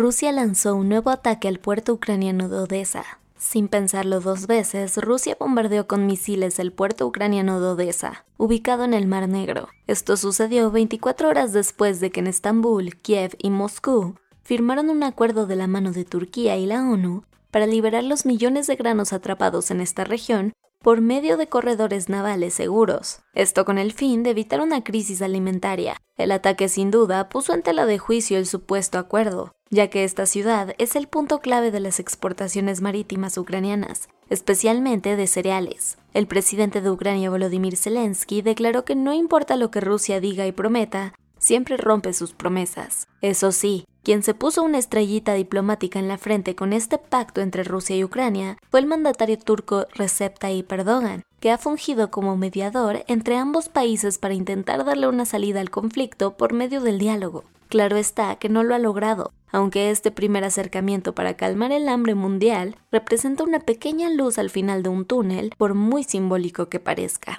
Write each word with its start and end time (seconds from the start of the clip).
Rusia 0.00 0.32
lanzó 0.32 0.76
un 0.76 0.88
nuevo 0.88 1.10
ataque 1.10 1.46
al 1.46 1.58
puerto 1.58 1.92
ucraniano 1.92 2.48
de 2.48 2.60
Odessa. 2.60 3.04
Sin 3.36 3.68
pensarlo 3.68 4.20
dos 4.20 4.46
veces, 4.46 4.96
Rusia 4.96 5.36
bombardeó 5.38 5.86
con 5.86 6.06
misiles 6.06 6.58
el 6.58 6.72
puerto 6.72 7.06
ucraniano 7.06 7.60
de 7.60 7.66
Odessa, 7.66 8.24
ubicado 8.38 8.84
en 8.84 8.94
el 8.94 9.06
Mar 9.06 9.28
Negro. 9.28 9.68
Esto 9.86 10.16
sucedió 10.16 10.70
24 10.70 11.28
horas 11.28 11.52
después 11.52 12.00
de 12.00 12.10
que 12.10 12.20
en 12.20 12.28
Estambul, 12.28 12.96
Kiev 12.96 13.36
y 13.36 13.50
Moscú 13.50 14.14
firmaron 14.42 14.88
un 14.88 15.02
acuerdo 15.02 15.46
de 15.46 15.56
la 15.56 15.66
mano 15.66 15.92
de 15.92 16.06
Turquía 16.06 16.56
y 16.56 16.64
la 16.64 16.80
ONU 16.80 17.24
para 17.50 17.66
liberar 17.66 18.02
los 18.02 18.24
millones 18.24 18.68
de 18.68 18.76
granos 18.76 19.12
atrapados 19.12 19.70
en 19.70 19.82
esta 19.82 20.04
región 20.04 20.54
por 20.82 21.02
medio 21.02 21.36
de 21.36 21.46
corredores 21.46 22.08
navales 22.08 22.54
seguros. 22.54 23.20
Esto 23.34 23.64
con 23.64 23.76
el 23.76 23.92
fin 23.92 24.22
de 24.22 24.30
evitar 24.30 24.60
una 24.60 24.82
crisis 24.82 25.20
alimentaria. 25.20 25.96
El 26.16 26.32
ataque 26.32 26.68
sin 26.68 26.90
duda 26.90 27.28
puso 27.28 27.52
en 27.52 27.62
tela 27.62 27.84
de 27.84 27.98
juicio 27.98 28.38
el 28.38 28.46
supuesto 28.46 28.98
acuerdo, 28.98 29.52
ya 29.68 29.88
que 29.88 30.04
esta 30.04 30.24
ciudad 30.24 30.74
es 30.78 30.96
el 30.96 31.06
punto 31.06 31.40
clave 31.40 31.70
de 31.70 31.80
las 31.80 32.00
exportaciones 32.00 32.80
marítimas 32.80 33.36
ucranianas, 33.36 34.08
especialmente 34.30 35.16
de 35.16 35.26
cereales. 35.26 35.98
El 36.14 36.26
presidente 36.26 36.80
de 36.80 36.90
Ucrania 36.90 37.28
Volodymyr 37.28 37.76
Zelensky 37.76 38.40
declaró 38.40 38.86
que 38.86 38.96
no 38.96 39.12
importa 39.12 39.56
lo 39.56 39.70
que 39.70 39.80
Rusia 39.80 40.18
diga 40.18 40.46
y 40.46 40.52
prometa, 40.52 41.14
siempre 41.38 41.76
rompe 41.76 42.14
sus 42.14 42.32
promesas. 42.32 43.06
Eso 43.20 43.52
sí, 43.52 43.84
quien 44.02 44.22
se 44.22 44.34
puso 44.34 44.62
una 44.62 44.78
estrellita 44.78 45.34
diplomática 45.34 45.98
en 45.98 46.08
la 46.08 46.18
frente 46.18 46.54
con 46.54 46.72
este 46.72 46.98
pacto 46.98 47.40
entre 47.40 47.64
Rusia 47.64 47.96
y 47.96 48.04
Ucrania 48.04 48.56
fue 48.70 48.80
el 48.80 48.86
mandatario 48.86 49.38
turco 49.38 49.86
Recep 49.94 50.38
Tayyip 50.38 50.72
Erdogan, 50.72 51.22
que 51.40 51.50
ha 51.50 51.58
fungido 51.58 52.10
como 52.10 52.36
mediador 52.36 53.04
entre 53.08 53.36
ambos 53.36 53.68
países 53.68 54.18
para 54.18 54.34
intentar 54.34 54.84
darle 54.84 55.08
una 55.08 55.24
salida 55.24 55.60
al 55.60 55.70
conflicto 55.70 56.36
por 56.36 56.52
medio 56.52 56.80
del 56.80 56.98
diálogo. 56.98 57.44
Claro 57.68 57.96
está 57.96 58.36
que 58.36 58.48
no 58.48 58.64
lo 58.64 58.74
ha 58.74 58.78
logrado, 58.78 59.30
aunque 59.52 59.90
este 59.90 60.10
primer 60.10 60.44
acercamiento 60.44 61.14
para 61.14 61.36
calmar 61.36 61.70
el 61.70 61.88
hambre 61.88 62.14
mundial 62.14 62.76
representa 62.90 63.44
una 63.44 63.60
pequeña 63.60 64.10
luz 64.10 64.38
al 64.38 64.50
final 64.50 64.82
de 64.82 64.88
un 64.88 65.04
túnel, 65.04 65.54
por 65.56 65.74
muy 65.74 66.02
simbólico 66.04 66.68
que 66.68 66.80
parezca. 66.80 67.38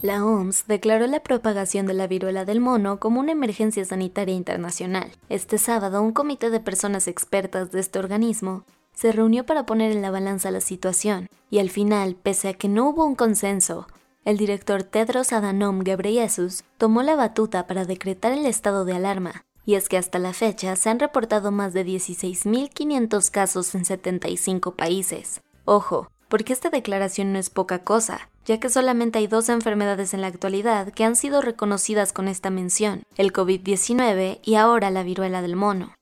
La 0.00 0.24
OMS 0.24 0.66
declaró 0.68 1.08
la 1.08 1.24
propagación 1.24 1.86
de 1.86 1.94
la 1.94 2.06
viruela 2.06 2.44
del 2.44 2.60
mono 2.60 3.00
como 3.00 3.18
una 3.18 3.32
emergencia 3.32 3.84
sanitaria 3.84 4.34
internacional. 4.34 5.10
Este 5.28 5.58
sábado, 5.58 6.00
un 6.02 6.12
comité 6.12 6.50
de 6.50 6.60
personas 6.60 7.08
expertas 7.08 7.72
de 7.72 7.80
este 7.80 7.98
organismo 7.98 8.64
se 8.94 9.10
reunió 9.10 9.44
para 9.44 9.66
poner 9.66 9.90
en 9.90 10.00
la 10.00 10.12
balanza 10.12 10.52
la 10.52 10.60
situación, 10.60 11.28
y 11.50 11.58
al 11.58 11.70
final, 11.70 12.14
pese 12.14 12.48
a 12.48 12.54
que 12.54 12.68
no 12.68 12.88
hubo 12.88 13.04
un 13.04 13.16
consenso, 13.16 13.88
el 14.24 14.36
director 14.36 14.84
Tedros 14.84 15.32
Adhanom 15.32 15.80
Ghebreyesus 15.80 16.62
tomó 16.76 17.02
la 17.02 17.16
batuta 17.16 17.66
para 17.66 17.84
decretar 17.84 18.32
el 18.32 18.46
estado 18.46 18.84
de 18.84 18.94
alarma, 18.94 19.44
y 19.64 19.74
es 19.74 19.88
que 19.88 19.98
hasta 19.98 20.20
la 20.20 20.32
fecha 20.32 20.76
se 20.76 20.90
han 20.90 21.00
reportado 21.00 21.50
más 21.50 21.72
de 21.72 21.84
16.500 21.84 23.30
casos 23.32 23.74
en 23.74 23.84
75 23.84 24.76
países. 24.76 25.40
Ojo, 25.64 26.08
porque 26.28 26.52
esta 26.52 26.70
declaración 26.70 27.32
no 27.32 27.38
es 27.38 27.50
poca 27.50 27.82
cosa, 27.84 28.30
ya 28.48 28.58
que 28.58 28.70
solamente 28.70 29.18
hay 29.18 29.26
dos 29.26 29.50
enfermedades 29.50 30.14
en 30.14 30.22
la 30.22 30.28
actualidad 30.28 30.90
que 30.90 31.04
han 31.04 31.16
sido 31.16 31.42
reconocidas 31.42 32.14
con 32.14 32.28
esta 32.28 32.48
mención, 32.48 33.02
el 33.18 33.30
COVID-19 33.30 34.38
y 34.42 34.54
ahora 34.54 34.90
la 34.90 35.02
viruela 35.02 35.42
del 35.42 35.54
mono. 35.54 35.92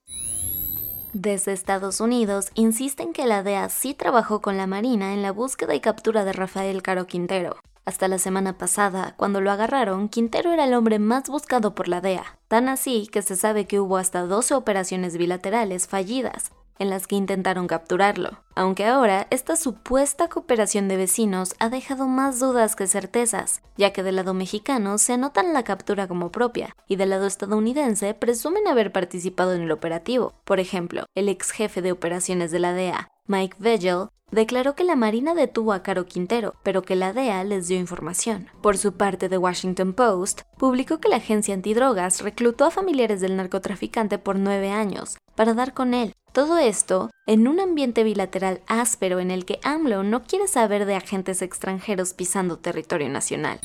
Desde 1.12 1.52
Estados 1.52 2.00
Unidos 2.00 2.50
insisten 2.54 3.12
que 3.12 3.26
la 3.26 3.42
DEA 3.42 3.68
sí 3.68 3.94
trabajó 3.94 4.42
con 4.42 4.56
la 4.56 4.68
Marina 4.68 5.12
en 5.12 5.22
la 5.22 5.32
búsqueda 5.32 5.74
y 5.74 5.80
captura 5.80 6.24
de 6.24 6.32
Rafael 6.32 6.82
Caro 6.82 7.08
Quintero. 7.08 7.56
Hasta 7.84 8.06
la 8.06 8.18
semana 8.18 8.56
pasada, 8.56 9.14
cuando 9.16 9.40
lo 9.40 9.50
agarraron, 9.50 10.08
Quintero 10.08 10.52
era 10.52 10.66
el 10.66 10.74
hombre 10.74 11.00
más 11.00 11.28
buscado 11.28 11.74
por 11.74 11.88
la 11.88 12.00
DEA, 12.00 12.38
tan 12.46 12.68
así 12.68 13.08
que 13.10 13.22
se 13.22 13.34
sabe 13.34 13.66
que 13.66 13.80
hubo 13.80 13.96
hasta 13.96 14.22
12 14.22 14.54
operaciones 14.54 15.16
bilaterales 15.16 15.88
fallidas, 15.88 16.52
en 16.78 16.90
las 16.90 17.06
que 17.06 17.16
intentaron 17.16 17.66
capturarlo, 17.66 18.42
aunque 18.54 18.86
ahora 18.86 19.26
esta 19.30 19.56
supuesta 19.56 20.28
cooperación 20.28 20.88
de 20.88 20.96
vecinos 20.96 21.54
ha 21.58 21.68
dejado 21.68 22.06
más 22.06 22.38
dudas 22.40 22.76
que 22.76 22.86
certezas, 22.86 23.62
ya 23.76 23.92
que 23.92 24.02
del 24.02 24.16
lado 24.16 24.34
mexicano 24.34 24.98
se 24.98 25.14
anotan 25.14 25.52
la 25.52 25.64
captura 25.64 26.08
como 26.08 26.32
propia, 26.32 26.74
y 26.88 26.96
del 26.96 27.10
lado 27.10 27.26
estadounidense 27.26 28.14
presumen 28.14 28.66
haber 28.68 28.92
participado 28.92 29.54
en 29.54 29.62
el 29.62 29.72
operativo. 29.72 30.34
Por 30.44 30.60
ejemplo, 30.60 31.06
el 31.14 31.28
ex 31.28 31.50
jefe 31.50 31.82
de 31.82 31.92
operaciones 31.92 32.50
de 32.50 32.58
la 32.58 32.72
DEA, 32.72 33.08
Mike 33.26 33.56
Vigil, 33.58 34.08
declaró 34.30 34.74
que 34.74 34.84
la 34.84 34.96
Marina 34.96 35.34
detuvo 35.34 35.72
a 35.72 35.82
Caro 35.82 36.06
Quintero, 36.06 36.54
pero 36.62 36.82
que 36.82 36.96
la 36.96 37.12
DEA 37.12 37.44
les 37.44 37.68
dio 37.68 37.78
información. 37.78 38.48
Por 38.60 38.76
su 38.76 38.92
parte, 38.92 39.28
The 39.28 39.38
Washington 39.38 39.92
Post 39.92 40.42
publicó 40.58 40.98
que 40.98 41.08
la 41.08 41.16
agencia 41.16 41.54
antidrogas 41.54 42.22
reclutó 42.22 42.64
a 42.64 42.70
familiares 42.70 43.20
del 43.20 43.36
narcotraficante 43.36 44.18
por 44.18 44.36
nueve 44.36 44.70
años 44.70 45.18
para 45.36 45.54
dar 45.54 45.74
con 45.74 45.94
él. 45.94 46.14
Todo 46.36 46.58
esto 46.58 47.08
en 47.24 47.48
un 47.48 47.60
ambiente 47.60 48.04
bilateral 48.04 48.60
áspero 48.66 49.20
en 49.20 49.30
el 49.30 49.46
que 49.46 49.58
AMLO 49.62 50.02
no 50.02 50.22
quiere 50.22 50.46
saber 50.48 50.84
de 50.84 50.94
agentes 50.94 51.40
extranjeros 51.40 52.12
pisando 52.12 52.58
territorio 52.58 53.08
nacional. 53.08 53.58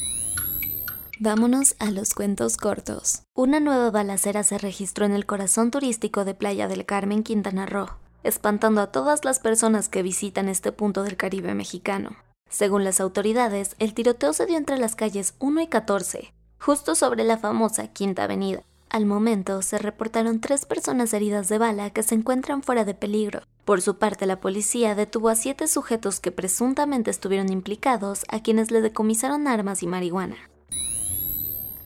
Vámonos 1.20 1.76
a 1.80 1.92
los 1.92 2.14
cuentos 2.14 2.56
cortos. 2.56 3.24
Una 3.36 3.60
nueva 3.60 3.92
balacera 3.92 4.44
se 4.44 4.58
registró 4.58 5.06
en 5.06 5.12
el 5.12 5.26
corazón 5.26 5.70
turístico 5.70 6.24
de 6.24 6.34
Playa 6.34 6.70
del 6.70 6.86
Carmen, 6.86 7.24
Quintana 7.24 7.66
Roo 7.66 7.90
espantando 8.24 8.80
a 8.80 8.88
todas 8.88 9.26
las 9.26 9.40
personas 9.40 9.90
que 9.90 10.02
visitan 10.02 10.48
este 10.48 10.72
punto 10.72 11.04
del 11.04 11.18
Caribe 11.18 11.54
mexicano. 11.54 12.16
Según 12.50 12.86
las 12.86 13.02
autoridades, 13.02 13.76
el 13.80 13.94
tiroteo 13.94 14.32
se 14.32 14.46
dio 14.46 14.56
entre 14.56 14.78
las 14.78 14.96
calles 14.96 15.34
1 15.40 15.60
y 15.60 15.68
14, 15.68 16.34
justo 16.58 16.96
sobre 16.96 17.26
la 17.26 17.38
famosa 17.38 17.90
Quinta 17.90 18.24
Avenida. 18.24 18.64
Al 18.92 19.06
momento 19.06 19.62
se 19.62 19.78
reportaron 19.78 20.42
tres 20.42 20.66
personas 20.66 21.14
heridas 21.14 21.48
de 21.48 21.58
bala 21.58 21.92
que 21.92 22.04
se 22.04 22.14
encuentran 22.14 22.62
fuera 22.62 22.84
de 22.84 22.94
peligro. 22.94 23.44
Por 23.64 23.82
su 23.82 23.98
parte, 23.98 24.26
la 24.26 24.42
policía 24.42 24.96
detuvo 24.96 25.30
a 25.30 25.36
siete 25.36 25.70
sujetos 25.70 26.20
que 26.20 26.34
presuntamente 26.34 27.10
estuvieron 27.10 27.54
implicados, 27.54 28.26
a 28.28 28.44
quienes 28.44 28.70
le 28.70 28.82
decomisaron 28.82 29.48
armas 29.48 29.82
y 29.82 29.88
marihuana. 29.88 30.36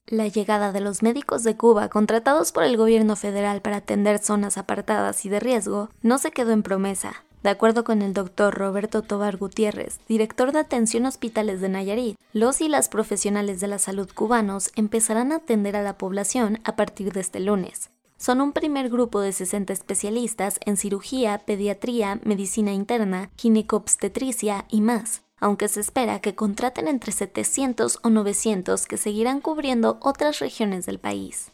La 0.07 0.27
llegada 0.27 0.71
de 0.71 0.81
los 0.81 1.03
médicos 1.03 1.43
de 1.43 1.55
Cuba 1.55 1.89
contratados 1.89 2.51
por 2.51 2.63
el 2.63 2.75
gobierno 2.75 3.15
federal 3.15 3.61
para 3.61 3.77
atender 3.77 4.17
zonas 4.17 4.57
apartadas 4.57 5.25
y 5.25 5.29
de 5.29 5.39
riesgo 5.39 5.89
no 6.01 6.17
se 6.17 6.31
quedó 6.31 6.53
en 6.53 6.63
promesa. 6.63 7.23
De 7.45 7.51
acuerdo 7.51 7.83
con 7.83 8.01
el 8.01 8.15
doctor 8.15 8.55
Roberto 8.55 9.03
Tobar 9.03 9.37
Gutiérrez, 9.37 9.99
director 10.07 10.51
de 10.51 10.57
atención 10.57 11.05
hospitales 11.05 11.61
de 11.61 11.69
Nayarit, 11.69 12.17
los 12.33 12.59
y 12.59 12.67
las 12.67 12.89
profesionales 12.89 13.59
de 13.59 13.67
la 13.67 13.77
salud 13.77 14.09
cubanos 14.11 14.71
empezarán 14.75 15.31
a 15.31 15.35
atender 15.35 15.75
a 15.75 15.83
la 15.83 15.95
población 15.95 16.59
a 16.63 16.75
partir 16.75 17.13
de 17.13 17.19
este 17.19 17.39
lunes. 17.39 17.91
Son 18.17 18.41
un 18.41 18.51
primer 18.51 18.89
grupo 18.89 19.21
de 19.21 19.31
60 19.31 19.73
especialistas 19.73 20.59
en 20.65 20.75
cirugía, 20.75 21.37
pediatría, 21.37 22.19
medicina 22.23 22.73
interna, 22.73 23.29
ginecobstetricia 23.37 24.65
y 24.67 24.81
más 24.81 25.21
aunque 25.37 25.67
se 25.67 25.81
espera 25.81 26.21
que 26.21 26.33
contraten 26.33 26.87
entre 26.87 27.11
700 27.11 27.99
o 28.01 28.09
900 28.09 28.87
que 28.87 28.97
seguirán 28.97 29.41
cubriendo 29.41 29.97
otras 30.01 30.39
regiones 30.39 30.85
del 30.85 30.97
país. 30.97 31.51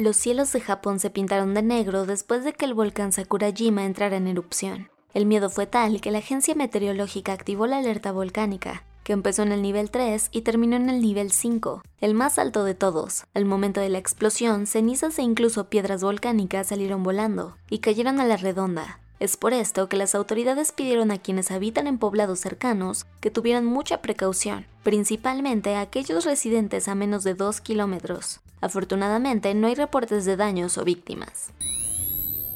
Los 0.00 0.16
cielos 0.16 0.50
de 0.54 0.62
Japón 0.62 0.98
se 0.98 1.10
pintaron 1.10 1.52
de 1.52 1.60
negro 1.60 2.06
después 2.06 2.42
de 2.42 2.54
que 2.54 2.64
el 2.64 2.72
volcán 2.72 3.12
Sakurajima 3.12 3.84
entrara 3.84 4.16
en 4.16 4.28
erupción. 4.28 4.88
El 5.12 5.26
miedo 5.26 5.50
fue 5.50 5.66
tal 5.66 6.00
que 6.00 6.10
la 6.10 6.20
agencia 6.20 6.54
meteorológica 6.54 7.34
activó 7.34 7.66
la 7.66 7.76
alerta 7.76 8.10
volcánica, 8.10 8.82
que 9.04 9.12
empezó 9.12 9.42
en 9.42 9.52
el 9.52 9.60
nivel 9.60 9.90
3 9.90 10.30
y 10.32 10.40
terminó 10.40 10.76
en 10.76 10.88
el 10.88 11.02
nivel 11.02 11.32
5, 11.32 11.82
el 12.00 12.14
más 12.14 12.38
alto 12.38 12.64
de 12.64 12.74
todos. 12.74 13.26
Al 13.34 13.44
momento 13.44 13.82
de 13.82 13.90
la 13.90 13.98
explosión, 13.98 14.66
cenizas 14.66 15.18
e 15.18 15.22
incluso 15.22 15.68
piedras 15.68 16.02
volcánicas 16.02 16.68
salieron 16.68 17.02
volando 17.02 17.58
y 17.68 17.80
cayeron 17.80 18.20
a 18.20 18.24
la 18.24 18.38
redonda, 18.38 19.00
es 19.20 19.36
por 19.36 19.52
esto 19.52 19.86
que 19.86 19.98
las 19.98 20.14
autoridades 20.14 20.72
pidieron 20.72 21.10
a 21.10 21.18
quienes 21.18 21.50
habitan 21.50 21.86
en 21.86 21.98
poblados 21.98 22.40
cercanos 22.40 23.04
que 23.20 23.30
tuvieran 23.30 23.66
mucha 23.66 24.00
precaución, 24.00 24.66
principalmente 24.82 25.74
a 25.74 25.82
aquellos 25.82 26.24
residentes 26.24 26.88
a 26.88 26.94
menos 26.94 27.22
de 27.22 27.34
2 27.34 27.60
kilómetros. 27.60 28.40
Afortunadamente 28.62 29.52
no 29.52 29.66
hay 29.66 29.74
reportes 29.74 30.24
de 30.24 30.36
daños 30.36 30.78
o 30.78 30.84
víctimas. 30.84 31.52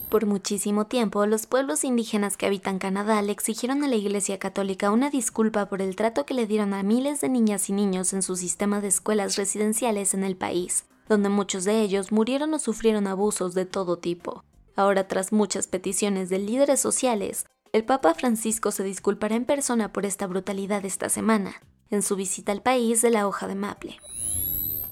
por 0.09 0.27
muchísimo 0.27 0.87
tiempo, 0.87 1.27
los 1.27 1.47
pueblos 1.47 1.83
indígenas 1.83 2.37
que 2.37 2.47
habitan 2.47 2.79
Canadá 2.79 3.21
le 3.21 3.33
exigieron 3.33 3.83
a 3.83 3.89
la 3.89 3.97
Iglesia 3.97 4.39
Católica 4.39 4.93
una 4.93 5.11
disculpa 5.11 5.67
por 5.69 5.83
el 5.83 5.97
trato 5.97 6.25
que 6.25 6.35
le 6.35 6.47
dieron 6.47 6.73
a 6.73 6.85
miles 6.85 7.21
de 7.21 7.29
niñas 7.29 7.69
y 7.69 7.73
niños 7.73 8.13
en 8.13 8.23
su 8.23 8.37
sistema 8.37 8.81
de 8.81 8.89
escuelas 8.89 9.35
residenciales 9.35 10.15
en 10.15 10.23
el 10.23 10.37
país, 10.37 10.85
donde 11.09 11.31
muchos 11.31 11.65
de 11.65 11.81
ellos 11.81 12.13
murieron 12.13 12.55
o 12.55 12.61
sufrieron 12.61 13.09
abusos 13.09 13.55
de 13.55 13.67
todo 13.67 13.99
tipo. 13.99 14.44
Ahora, 14.77 15.07
tras 15.07 15.33
muchas 15.33 15.67
peticiones 15.67 16.29
de 16.29 16.39
líderes 16.39 16.81
sociales, 16.81 17.47
el 17.73 17.85
Papa 17.85 18.15
Francisco 18.15 18.71
se 18.71 18.85
disculpará 18.85 19.37
en 19.37 19.45
persona 19.45 19.93
por 19.93 20.07
esta 20.07 20.27
brutalidad 20.27 20.85
esta 20.85 21.09
semana, 21.09 21.63
en 21.91 22.03
su 22.03 22.17
visita 22.17 22.53
al 22.53 22.63
país 22.63 23.03
de 23.03 23.11
la 23.11 23.27
hoja 23.27 23.47
de 23.47 23.55
maple. 23.55 23.99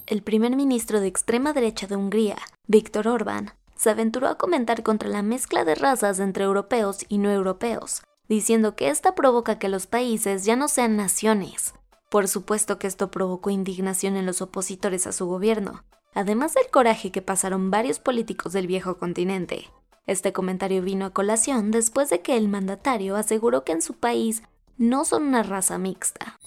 El 0.05 0.21
primer 0.21 0.55
ministro 0.55 0.99
de 0.99 1.07
extrema 1.07 1.53
derecha 1.53 1.87
de 1.87 1.95
Hungría, 1.95 2.37
Víctor 2.67 3.07
Orbán, 3.07 3.53
se 3.75 3.89
aventuró 3.89 4.27
a 4.27 4.37
comentar 4.37 4.83
contra 4.83 5.09
la 5.09 5.21
mezcla 5.21 5.65
de 5.65 5.75
razas 5.75 6.19
entre 6.19 6.43
europeos 6.43 7.05
y 7.09 7.17
no 7.17 7.31
europeos, 7.31 8.01
diciendo 8.29 8.75
que 8.75 8.89
esta 8.89 9.15
provoca 9.15 9.59
que 9.59 9.69
los 9.69 9.87
países 9.87 10.45
ya 10.45 10.55
no 10.55 10.67
sean 10.67 10.95
naciones. 10.95 11.73
Por 12.09 12.27
supuesto 12.27 12.79
que 12.79 12.87
esto 12.87 13.11
provocó 13.11 13.49
indignación 13.49 14.15
en 14.17 14.25
los 14.25 14.41
opositores 14.41 15.07
a 15.07 15.11
su 15.11 15.25
gobierno, 15.25 15.83
además 16.13 16.53
del 16.53 16.69
coraje 16.69 17.11
que 17.11 17.21
pasaron 17.21 17.71
varios 17.71 17.99
políticos 17.99 18.53
del 18.53 18.67
viejo 18.67 18.97
continente. 18.97 19.69
Este 20.05 20.33
comentario 20.33 20.81
vino 20.81 21.05
a 21.05 21.11
colación 21.11 21.71
después 21.71 22.09
de 22.09 22.21
que 22.21 22.35
el 22.35 22.49
mandatario 22.49 23.15
aseguró 23.15 23.63
que 23.63 23.71
en 23.71 23.81
su 23.81 23.93
país 23.93 24.43
no 24.77 25.05
son 25.05 25.23
una 25.23 25.43
raza 25.43 25.77
mixta. 25.77 26.39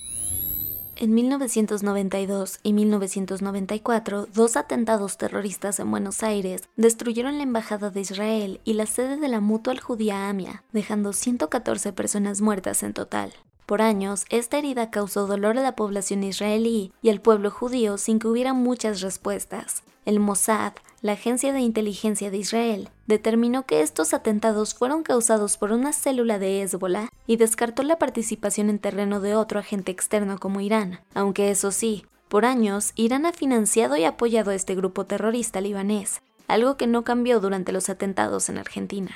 En 0.98 1.12
1992 1.12 2.58
y 2.62 2.72
1994, 2.72 4.28
dos 4.32 4.56
atentados 4.56 5.18
terroristas 5.18 5.78
en 5.78 5.90
Buenos 5.90 6.22
Aires 6.22 6.62
destruyeron 6.76 7.36
la 7.36 7.42
embajada 7.42 7.90
de 7.90 8.00
Israel 8.00 8.60
y 8.64 8.72
la 8.72 8.86
sede 8.86 9.18
de 9.18 9.28
la 9.28 9.40
Mutual 9.40 9.78
Judía 9.78 10.30
AMIA, 10.30 10.64
dejando 10.72 11.12
114 11.12 11.92
personas 11.92 12.40
muertas 12.40 12.82
en 12.82 12.94
total. 12.94 13.34
Por 13.66 13.82
años, 13.82 14.24
esta 14.30 14.58
herida 14.58 14.90
causó 14.90 15.26
dolor 15.26 15.58
a 15.58 15.62
la 15.62 15.74
población 15.74 16.22
israelí 16.22 16.92
y 17.02 17.10
al 17.10 17.20
pueblo 17.20 17.50
judío 17.50 17.98
sin 17.98 18.20
que 18.20 18.28
hubiera 18.28 18.54
muchas 18.54 19.00
respuestas. 19.00 19.82
El 20.04 20.20
Mossad, 20.20 20.74
la 21.02 21.12
agencia 21.12 21.52
de 21.52 21.58
inteligencia 21.58 22.30
de 22.30 22.36
Israel, 22.36 22.90
determinó 23.08 23.66
que 23.66 23.80
estos 23.80 24.14
atentados 24.14 24.74
fueron 24.74 25.02
causados 25.02 25.56
por 25.56 25.72
una 25.72 25.92
célula 25.92 26.38
de 26.38 26.62
Hezbollah 26.62 27.08
y 27.26 27.38
descartó 27.38 27.82
la 27.82 27.98
participación 27.98 28.70
en 28.70 28.78
terreno 28.78 29.18
de 29.20 29.34
otro 29.34 29.58
agente 29.58 29.90
externo 29.90 30.38
como 30.38 30.60
Irán, 30.60 31.00
aunque 31.12 31.50
eso 31.50 31.72
sí, 31.72 32.06
por 32.28 32.44
años 32.44 32.92
Irán 32.94 33.26
ha 33.26 33.32
financiado 33.32 33.96
y 33.96 34.04
apoyado 34.04 34.52
a 34.52 34.54
este 34.54 34.76
grupo 34.76 35.06
terrorista 35.06 35.60
libanés, 35.60 36.22
algo 36.46 36.76
que 36.76 36.86
no 36.86 37.02
cambió 37.02 37.40
durante 37.40 37.72
los 37.72 37.88
atentados 37.88 38.48
en 38.48 38.58
Argentina. 38.58 39.10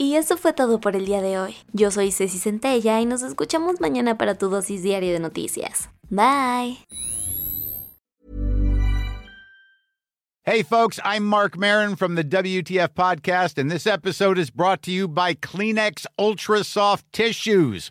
Y 0.00 0.14
eso 0.14 0.36
fue 0.36 0.52
todo 0.52 0.80
por 0.80 0.94
el 0.94 1.06
día 1.06 1.20
de 1.20 1.40
hoy. 1.40 1.56
Yo 1.72 1.90
soy 1.90 2.12
Ceci 2.12 2.38
Centella 2.38 3.00
y 3.00 3.04
nos 3.04 3.22
escuchamos 3.22 3.80
mañana 3.80 4.16
para 4.16 4.36
tu 4.36 4.48
dosis 4.48 4.84
diaria 4.84 5.12
de 5.12 5.18
noticias. 5.18 5.90
Bye. 6.08 6.78
Hey, 10.44 10.62
folks, 10.62 10.98
I'm 11.04 11.26
Mark 11.26 11.58
Marin 11.58 11.94
from 11.94 12.14
the 12.14 12.24
WTF 12.24 12.94
Podcast, 12.94 13.58
and 13.58 13.70
this 13.70 13.86
episode 13.86 14.38
is 14.38 14.48
brought 14.50 14.80
to 14.84 14.90
you 14.90 15.06
by 15.06 15.34
Kleenex 15.34 16.06
Ultra 16.18 16.64
Soft 16.64 17.04
Tissues, 17.12 17.90